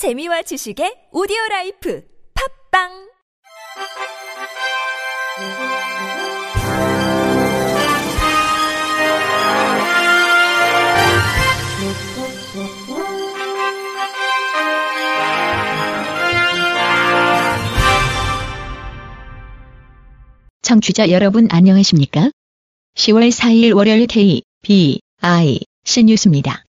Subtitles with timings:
[0.00, 2.02] 재미와 지식의 오디오 라이프
[2.32, 2.88] 팝빵
[20.62, 22.30] 청취자 여러분 안녕하십니까?
[22.96, 26.64] 10월 4일 월요일 K, B, I, C 뉴스입니다.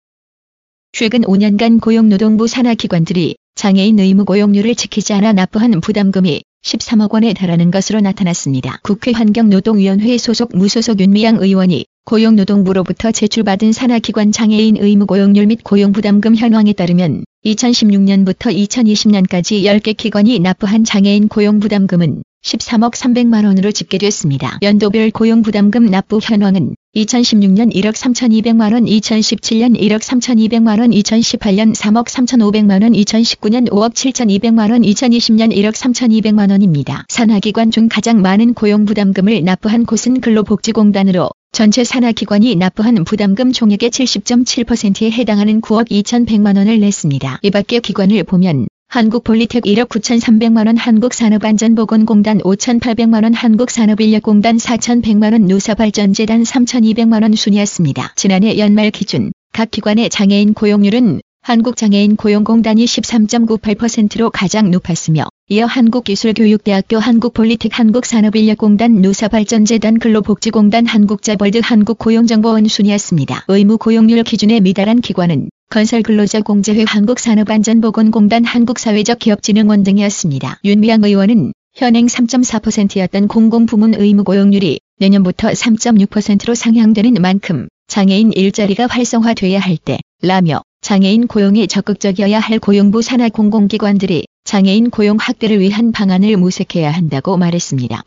[0.92, 7.71] 최근 5년간 고용노동부 산하 기관들이 장애인 의무 고용률을 지키지 않아 납부한 부담금이 13억 원에 달하는
[7.71, 8.80] 것으로 나타났습니다.
[8.84, 16.74] 국회 환경노동위원회 소속 무소속 윤미향 의원이 고용노동부로부터 제출받은 산하기관 장애인 의무 고용률 및 고용부담금 현황에
[16.74, 24.59] 따르면 2016년부터 2020년까지 10개 기관이 납부한 장애인 고용부담금은 13억 300만 원으로 집계됐습니다.
[24.61, 32.83] 연도별 고용부담금 납부 현황은 2016년 1억 3,200만 원, 2017년 1억 3,200만 원, 2018년 3억 3,500만
[32.83, 37.05] 원, 2019년 5억 7,200만 원, 2020년 1억 3,200만 원입니다.
[37.09, 45.61] 산하기관 중 가장 많은 고용부담금을 납부한 곳은 근로복지공단으로 전체 산하기관이 납부한 부담금 총액의 70.7%에 해당하는
[45.61, 47.39] 9억 2,100만 원을 냈습니다.
[47.41, 58.13] 이 밖의 기관을 보면 한국폴리텍 1억 9,300만원 한국산업안전보건공단 5,800만원 한국산업인력공단 4,100만원 노사발전재단 3,200만원 순이었습니다.
[58.16, 67.77] 지난해 연말 기준 각 기관의 장애인 고용률은 한국장애인 고용공단이 13.98%로 가장 높았으며 이어 한국기술교육대학교 한국폴리텍
[67.77, 73.45] 한국산업인력공단 노사발전재단 근로복지공단 한국자벌드 한국고용정보원 순이었습니다.
[73.47, 80.59] 의무 고용률 기준에 미달한 기관은 건설 근로자 공제회 한국산업안전보건공단 한국사회적기업진흥원 등이었습니다.
[80.63, 89.77] 윤미향 의원은 현행 3.4%였던 공공부문 의무 고용률이 내년부터 3.6%로 상향되는 만큼 장애인 일자리가 활성화돼야 할
[89.77, 96.89] 때 라며 장애인 고용에 적극적이어야 할 고용부 산하 공공기관들이 장애인 고용 확대를 위한 방안을 모색해야
[96.89, 98.03] 한다고 말했습니다.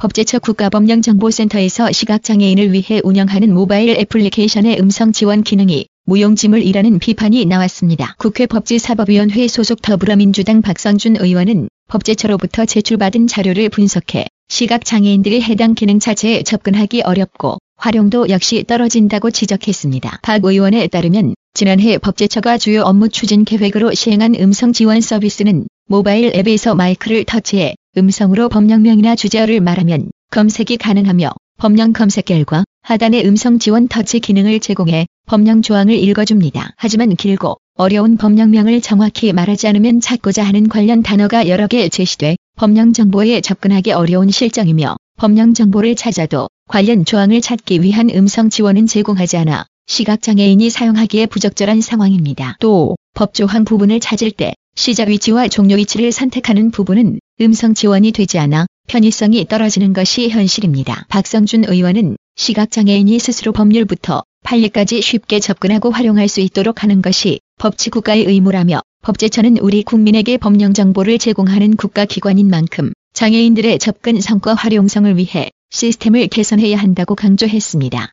[0.00, 8.14] 법제처 국가법령정보센터에서 시각장애인을 위해 운영하는 모바일 애플리케이션의 음성 지원 기능이 무용지물이라는 비판이 나왔습니다.
[8.16, 17.02] 국회 법제사법위원회 소속 더불어민주당 박성준 의원은 법제처로부터 제출받은 자료를 분석해 시각장애인들이 해당 기능 자체에 접근하기
[17.02, 20.20] 어렵고 활용도 역시 떨어진다고 지적했습니다.
[20.22, 26.74] 박 의원에 따르면 지난해 법제처가 주요 업무 추진 계획으로 시행한 음성 지원 서비스는 모바일 앱에서
[26.74, 34.20] 마이크를 터치해 음성으로 법령명이나 주제어를 말하면 검색이 가능하며 법령 검색 결과 하단의 음성 지원 터치
[34.20, 36.70] 기능을 제공해 법령 조항을 읽어줍니다.
[36.76, 42.92] 하지만 길고 어려운 법령명을 정확히 말하지 않으면 찾고자 하는 관련 단어가 여러 개 제시돼 법령
[42.92, 49.66] 정보에 접근하기 어려운 실정이며 법령 정보를 찾아도 관련 조항을 찾기 위한 음성 지원은 제공하지 않아
[49.88, 52.56] 시각장애인이 사용하기에 부적절한 상황입니다.
[52.60, 58.66] 또 법조항 부분을 찾을 때 시작 위치와 종료 위치를 선택하는 부분은 음성 지원이 되지 않아
[58.86, 61.06] 편의성이 떨어지는 것이 현실입니다.
[61.08, 68.82] 박성준 의원은 시각장애인이 스스로 법률부터 판례까지 쉽게 접근하고 활용할 수 있도록 하는 것이 법치국가의 의무라며
[69.02, 76.76] 법제처는 우리 국민에게 법령 정보를 제공하는 국가기관인 만큼 장애인들의 접근 성과 활용성을 위해 시스템을 개선해야
[76.76, 78.12] 한다고 강조했습니다.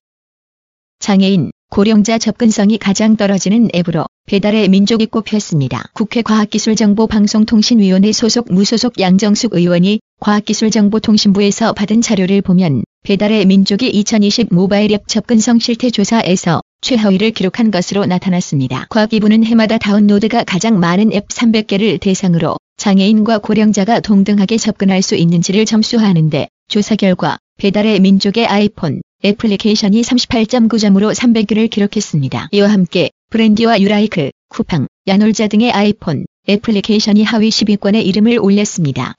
[1.00, 5.84] 장애인, 고령자 접근성이 가장 떨어지는 앱으로 배달의 민족이 꼽혔습니다.
[5.94, 15.08] 국회 과학기술정보방송통신위원회 소속 무소속 양정숙 의원이 과학기술정보통신부에서 받은 자료를 보면 배달의 민족이 2020 모바일 앱
[15.08, 18.88] 접근성 실태 조사에서 최하위를 기록한 것으로 나타났습니다.
[18.90, 26.48] 과기부는 해마다 다운로드가 가장 많은 앱 300개를 대상으로 장애인과 고령자가 동등하게 접근할 수 있는지를 점수하는데
[26.70, 32.50] 조사 결과 배달의 민족의 아이폰 애플리케이션이 38.9점으로 300개를 기록했습니다.
[32.52, 39.16] 이와 함께 브랜디와 유라이크, 쿠팡, 야놀자 등의 아이폰 애플리케이션이 하위 10위권에 이름을 올렸습니다.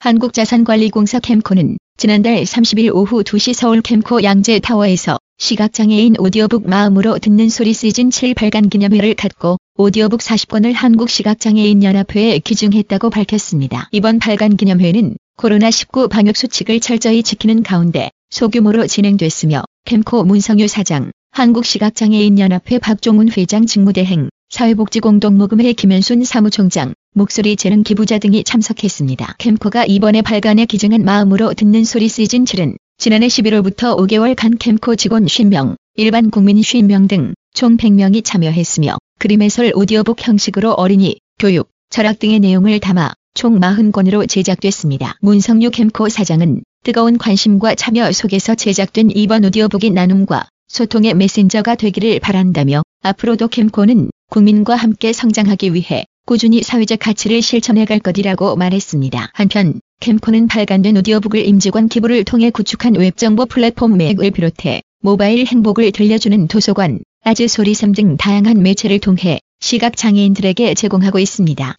[0.00, 8.10] 한국자산관리공사 캠코는 지난달 30일 오후 2시 서울 캠코 양재타워에서 시각장애인 오디오북 마음으로 듣는 소리 시즌
[8.10, 13.88] 7 발간 기념회를 갖고 오디오북 40권을 한국시각장애인연합회에 기증했다고 밝혔습니다.
[13.90, 22.78] 이번 발간 기념회는 코로나19 방역 수칙을 철저히 지키는 가운데 소규모로 진행됐으며 캠코 문성유 사장, 한국시각장애인연합회
[22.78, 29.36] 박종훈 회장 직무대행, 사회복지공동모금회 김현순 사무총장, 목소리 재능 기부자 등이 참석했습니다.
[29.38, 35.76] 캠코가 이번에 발간에 기증한 마음으로 듣는 소리 시즌 7은 지난해 11월부터 5개월간 캠코 직원 50명,
[35.94, 42.38] 일반 국민 50명 등 총 100명이 참여했으며 그림 해설 오디오북 형식으로 어린이, 교육, 철학 등의
[42.38, 45.16] 내용을 담아 총 40권으로 제작됐습니다.
[45.22, 52.82] 문성유 캠코 사장은 뜨거운 관심과 참여 속에서 제작된 이번 오디오북이 나눔과 소통의 메신저가 되기를 바란다며
[53.02, 59.30] 앞으로도 캠코는 국민과 함께 성장하기 위해 꾸준히 사회적 가치를 실천해 갈 것이라고 말했습니다.
[59.34, 66.48] 한편 캠코는 발간된 오디오북을 임직원 기부를 통해 구축한 웹정보 플랫폼 맥을 비롯해 모바일 행복을 들려주는
[66.48, 71.74] 도서관, 아즈 소리섬 등 다양한 매체를 통해 시각장애인들에게 제공하고 있습니다.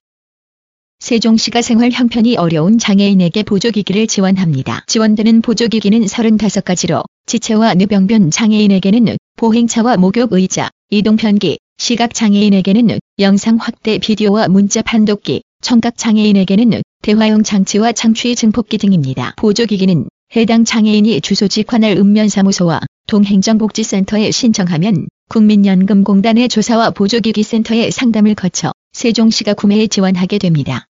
[1.00, 4.84] 세종시가 생활 형편이 어려운 장애인에게 보조기기를 지원합니다.
[4.88, 15.42] 지원되는 보조기기는 35가지로 지체와 뇌병변 장애인에게는 보행차와 목욕의자, 이동편기, 시각장애인에게는 영상 확대 비디오와 문자 판독기,
[15.62, 19.36] 청각장애인에게는 대화용 장치와 창취 증폭기 등입니다.
[19.38, 29.54] 보조기기는 해당 장애인이 주소지 관할 읍면사무소와 동행정복지센터에 신청하면 국민연금공단의 조사와 보조기기 센터의 상담을 거쳐 세종시가
[29.54, 30.89] 구매에 지원하게 됩니다.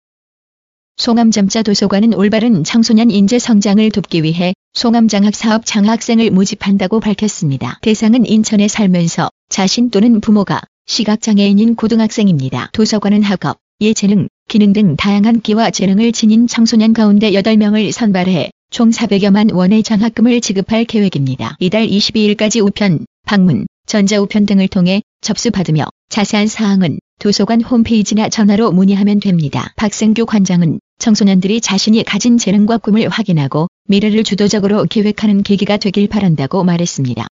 [0.98, 7.78] 송암점자 도서관은 올바른 청소년 인재 성장을 돕기 위해 송암장학 사업 장학생을 모집한다고 밝혔습니다.
[7.84, 12.72] 대상은 인천에 살면서 자신 또는 부모가 시각장애인인 고등학생입니다.
[12.74, 19.54] 도서관은 학업, 예체능, 기능 등 다양한 끼와 재능을 지닌 청소년 가운데 8명을 선발해 총 400여만
[19.54, 21.58] 원의 장학금을 지급할 계획입니다.
[21.60, 29.74] 이달 22일까지 우편, 방문, 전자우편 등을 통해 접수받으며 자세한 사항은 도서관 홈페이지나 전화로 문의하면 됩니다.
[29.76, 37.28] 박승규 관장은 청소년들이 자신이 가진 재능과 꿈을 확인하고 미래를 주도적으로 계획하는 계기가 되길 바란다고 말했습니다.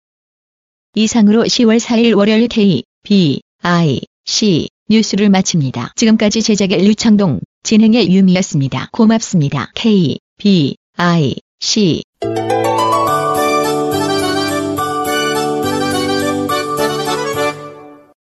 [0.94, 5.92] 이상으로 10월 4일 월요일 K, B, I, C 뉴스를 마칩니다.
[5.96, 8.90] 지금까지 제작의 류창동, 진행의 유미였습니다.
[8.92, 9.70] 고맙습니다.
[9.74, 12.02] K, B, I, C